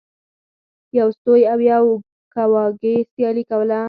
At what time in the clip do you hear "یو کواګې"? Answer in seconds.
1.73-2.95